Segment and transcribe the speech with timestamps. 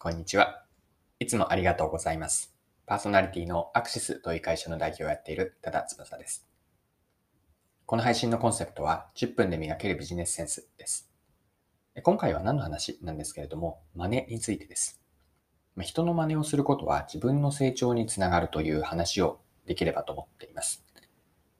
[0.00, 0.62] こんにちは。
[1.18, 2.54] いつもありがとうございます。
[2.86, 6.46] パーソナリティのアクシスという会社の代表をやっている多田翼です。
[7.84, 11.10] この配信のコンセプトは10分で磨けるビジネスセンスです。
[12.04, 15.00] 今回は何の話なんですけれども、真似についてです。
[15.80, 20.84] 人の真似をすることは自分の成長につながるという話をできればと思っています。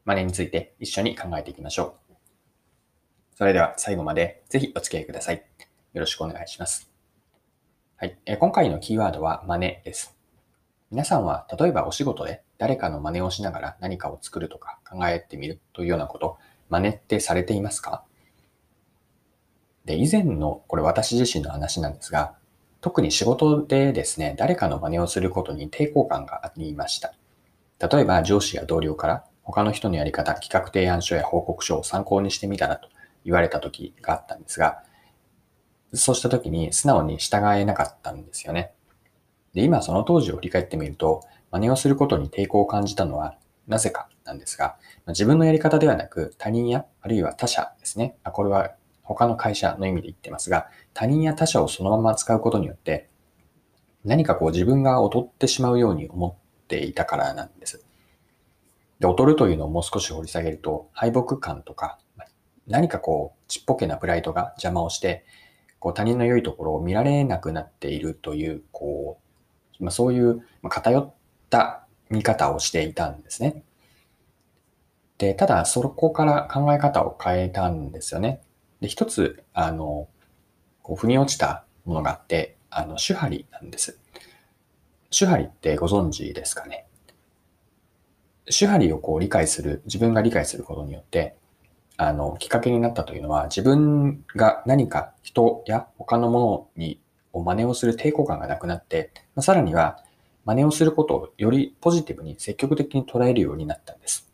[0.05, 2.15] 真似について一緒に考えていきましょう。
[3.35, 5.45] それでは最後までぜひお付き合いください。
[5.93, 6.88] よろしくお願いします。
[8.01, 8.17] はい。
[8.27, 10.17] え今回のキーワードは真似です。
[10.93, 16.39] 皆さんは例えばお仕事で誰かの真似をしながら何かを作るとか考えてみるというようなこと、
[16.69, 18.05] 真似ってされていますか？
[19.85, 22.37] で、以前の、これ私自身の話なんですが、
[22.81, 27.13] 特に仕事でですね、誰かの真似をすることに抵抗感がありました。
[27.81, 32.91] 例えば上司や同僚から他の人のやり方、企画提案書や報告書を参考にしてみたらと
[33.25, 34.85] 言われた時があったんですが、
[35.93, 38.73] そうした時に素直に従えなかったんですよね。
[39.55, 44.77] で、今その当時を振り返ってみると、真似をすることに抵抗を感じたのはなぜかなんですが、
[45.09, 48.17] 自分のやり方ではなく他人やあるいは他者ですね。
[48.23, 53.09] あこれは他の会社の意味で言ってますが、他人や他者をそのまま使うことによって、
[54.05, 57.85] 何かこう自分が劣ってしまうように思っていたからなんです。
[59.01, 61.99] で、劣るというのをもう少し掘り下げると、敗北感とか、
[62.67, 65.25] 何かこう、ちっぽけなプライドが邪魔をして、
[65.81, 69.19] こう他人の良いところを見られなくなっているという、こ
[69.81, 71.15] う、まあ、そういう偏っ
[71.51, 73.63] た見方をしていたんですね。
[75.19, 78.41] で、ただそこから考え方を変えたんですよね。
[78.81, 80.09] で、一つ、あの、
[80.83, 83.99] こう腑に落ちたものがあって、あの、手張りなんです。
[85.11, 86.87] 手張りってご存知ですかね？
[88.47, 91.37] 手張りをこう理解する、自分が理解することによって、
[91.99, 97.01] あの、きっかけになったというのは、自分が何か人や他のものに、
[97.33, 99.99] を真似をする抵抗感がなくなって、まあさらには、
[100.45, 104.33] 真似をすることをよりポジティブに積極的に捉えるようになったんです。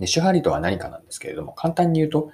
[0.00, 2.30] で、手張りとは何かなんですけれども、簡単に言うと、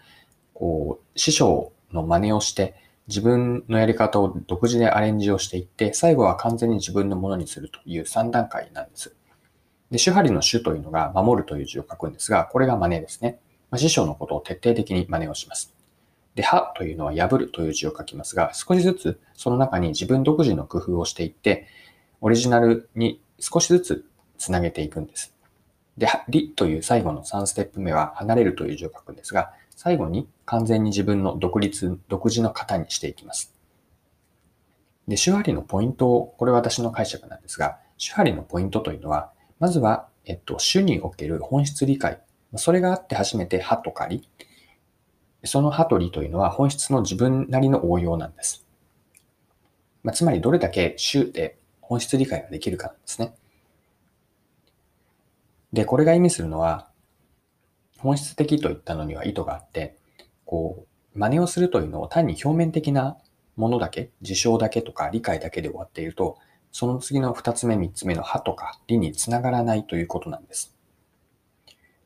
[0.54, 2.76] こう、師匠の真似をして、
[3.08, 9.16] 自分のやり方を独自でアレンジをしていって、最後は完全に自分のものにするという3段階なんです。
[9.90, 13.40] で、手張りの手というのが守るという字を書くんですが、これが真似ですね。
[13.72, 15.74] まあ、師匠のことを徹底的に真似をします。
[16.34, 21.66] で、破というのは破るという字を書きますが、少しずつその中に自分独自の工夫をしていって、
[22.20, 24.04] オリジナルに少しずつ
[24.36, 25.34] つなげていくんです。
[25.96, 33.54] で、りという最後の3ステップ目は離れるという字を書くんですが、最後に完全に自分の独立、独自の型にしていきます。
[35.08, 42.20] で、手張りのポイントを、これは私の解釈なんですが、手張りのポイントというのは、まずは、えっと、主における本質理解。
[42.56, 44.28] それがあって初めて歯とかり。
[45.44, 48.64] その歯とりというのは本質の自分なりの応用なんです。
[50.02, 53.34] まあ、つまりどれだけ主で本質理解ができるかなんですね。
[55.72, 56.88] で、これが意味するのは、
[57.98, 59.96] 本質的といったのには意図があって、
[60.44, 63.16] こう、真似をするというのを単に表面的な
[63.56, 66.38] ものだけ、事象だけとか理解だけで終わっていると、
[66.72, 70.74] その次の二つ目、三つ目の歯とか理につながらないということなんです。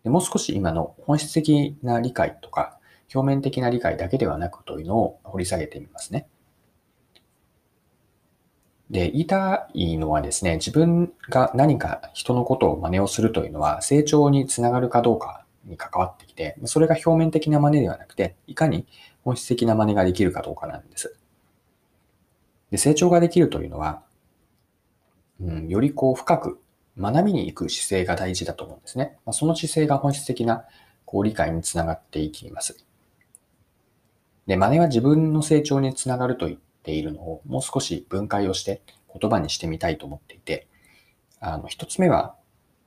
[0.06, 2.78] でもう少し今の本質的な理解とか、
[3.12, 6.28] 表面的な理解だけではなくというのを掘り下げてみますね。
[8.88, 18.86] で、言いたいのはですね、自分が何か人のことを真似をするというのは成長につながるかどうかに関わってきて、それが表面的な真似ではなくて、いかに
[19.24, 21.16] 本質的な真似ができるかどうかなんです。
[22.70, 24.04] で、成長ができるというのは、
[25.40, 26.60] うん、よりこう深く
[26.98, 29.18] 学びに行く姿勢が大事だと思うんですね。
[29.26, 30.64] ま、その姿勢が本質的な
[31.04, 32.84] こう理解につながっていきます。
[34.46, 38.80] で、真似は自分の成長につながると言っているのをもう少し分解をして
[39.18, 40.66] 言葉にしてみたいと思っていて、
[41.40, 42.34] あの、一つ目は、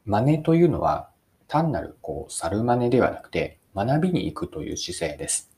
[0.06, 1.09] 真似というのは
[1.47, 5.52] 単なるこう猿真似ではなくて学びに行くという姿勢です。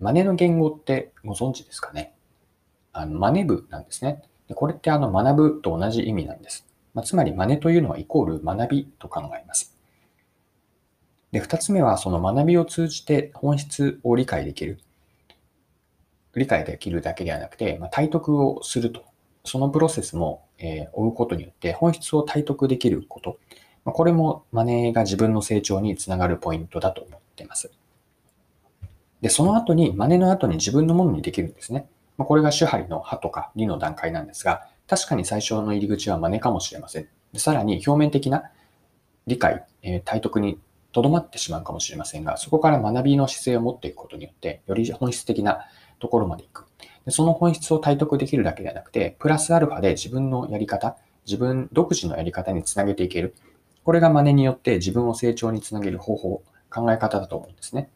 [0.00, 2.14] 真似の言語ってご存知ですかね？
[2.92, 4.22] あの、真似部なんですね。
[4.48, 6.67] でこれってあの学ぶと同じ意味なんです。
[6.98, 9.78] まあ、つまり真似というのはイコール学びと考えます。
[11.30, 14.80] で、二つ目はその学びを通じて本質を理解できる。
[16.34, 19.04] 理解できるだけではなくて、まあ、体得をすると。
[19.44, 23.38] そのプロセスも、えー追うことによって本質を体得できること。
[23.84, 27.70] まあ、これも真似が自分の成長につながるポイントだと思っています。
[29.20, 31.88] で、その後に、真似の後に自分のものにできるんですね。
[32.16, 37.08] まあ、これが手張りの歯とか理の段階なんですが、確かに最初の入り口は真似かもしれません。
[37.36, 38.50] さらに表面的な
[39.26, 40.58] 理解、えー体得に
[40.92, 45.66] とどまってしまうかもしれませんが、そこから学びの姿勢を持っていくことによって、より本質的な
[45.98, 46.66] ところまで行く。
[47.04, 50.96] でその本質を体得できるだけではなくて、プラスアルファで自分のやり方、
[51.26, 53.34] 自分独自のやり方につなげていける。
[53.84, 57.90] これが真似によって自分を成長につなげる方法、考え方だと思うんですね。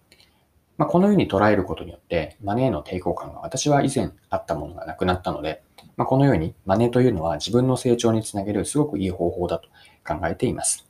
[0.78, 5.62] まあ、このように捉えることによって、マネーの抵抗感が私は以前あったものがなくなったので、
[5.96, 9.68] まあ、このようにマネーというのは自分の成長につなげるすごくいい方法だと
[10.06, 10.86] 考えています。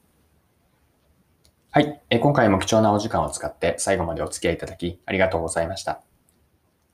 [1.71, 2.03] はい。
[2.11, 6.03] え今回も貴重なお時間を使って最後までお付き合いいただきありがとうございました。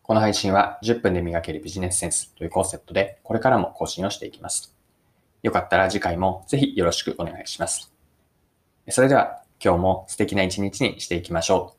[0.02, 4.75] この配信は10分で磨けるビジネスセンスというコンセプトでこれからも更新をしていきます。
[5.43, 7.93] よかったら次回もぜひよろしくお願いします。
[8.88, 11.77] それでは今日も素敵な一日にしていきましょう。